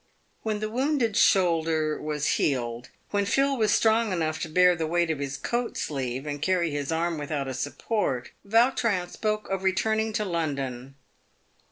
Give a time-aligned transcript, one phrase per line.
[0.41, 5.11] "When the wounded shoulder was healed, when Phil was strong enough to bear the weight
[5.11, 9.61] of his coat sleeve, and carry his arm with out a support, Yautrin spoke of
[9.63, 10.95] returning to London.